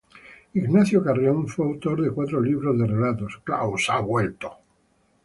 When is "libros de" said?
2.41-2.87